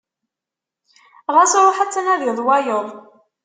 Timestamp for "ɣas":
1.33-1.53